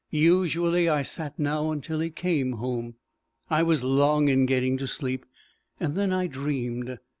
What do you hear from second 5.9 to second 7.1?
then I dreamed.